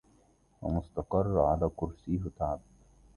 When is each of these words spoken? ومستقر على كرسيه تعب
ومستقر 0.61 1.39
على 1.41 1.69
كرسيه 1.75 2.21
تعب 2.39 2.59